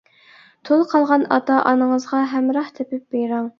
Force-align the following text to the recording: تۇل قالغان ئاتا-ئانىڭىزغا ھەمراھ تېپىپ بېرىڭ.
تۇل 0.69 0.81
قالغان 0.93 1.27
ئاتا-ئانىڭىزغا 1.37 2.25
ھەمراھ 2.35 2.75
تېپىپ 2.81 3.09
بېرىڭ. 3.19 3.49